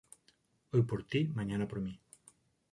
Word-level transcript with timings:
Hoy 0.71 0.81
por 0.81 1.03
ti, 1.03 1.27
mañana 1.27 1.67
por 1.67 1.79
mí. 1.79 2.01